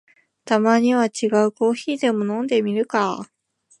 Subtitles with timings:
[0.45, 3.29] たまには違うコーヒーでも飲んでみるか